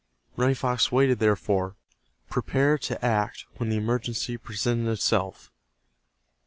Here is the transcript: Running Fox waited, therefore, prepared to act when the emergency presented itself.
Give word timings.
Running 0.35 0.55
Fox 0.55 0.91
waited, 0.91 1.19
therefore, 1.19 1.75
prepared 2.27 2.81
to 2.81 3.05
act 3.05 3.45
when 3.57 3.69
the 3.69 3.77
emergency 3.77 4.35
presented 4.35 4.89
itself. 4.89 5.51